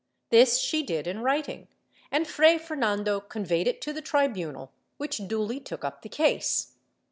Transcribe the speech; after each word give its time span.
This 0.31 0.57
she 0.57 0.81
did 0.81 1.05
in 1.05 1.17
vrriting, 1.19 1.67
and 2.09 2.27
Fray 2.27 2.57
Fernando 2.57 3.19
conve3^ed 3.21 3.67
it 3.67 3.81
to 3.83 3.93
the 3.93 4.01
tribunal, 4.01 4.71
which 4.97 5.17
duly 5.27 5.59
took 5.59 5.85
up 5.85 6.01
the 6.01 6.09
case. 6.09 6.73